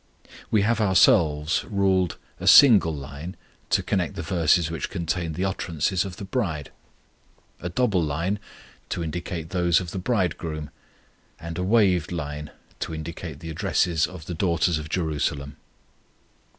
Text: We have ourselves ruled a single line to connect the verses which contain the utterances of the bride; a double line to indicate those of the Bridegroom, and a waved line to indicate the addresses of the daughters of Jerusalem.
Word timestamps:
We 0.49 0.63
have 0.63 0.81
ourselves 0.81 1.63
ruled 1.65 2.17
a 2.39 2.47
single 2.47 2.91
line 2.91 3.35
to 3.69 3.83
connect 3.83 4.15
the 4.15 4.23
verses 4.23 4.71
which 4.71 4.89
contain 4.89 5.33
the 5.33 5.45
utterances 5.45 6.05
of 6.05 6.15
the 6.17 6.25
bride; 6.25 6.71
a 7.59 7.69
double 7.69 8.01
line 8.01 8.39
to 8.89 9.03
indicate 9.03 9.51
those 9.51 9.79
of 9.79 9.91
the 9.91 9.99
Bridegroom, 9.99 10.71
and 11.39 11.55
a 11.59 11.63
waved 11.63 12.11
line 12.11 12.49
to 12.79 12.95
indicate 12.95 13.41
the 13.41 13.51
addresses 13.51 14.07
of 14.07 14.25
the 14.25 14.33
daughters 14.33 14.79
of 14.79 14.89
Jerusalem. 14.89 15.57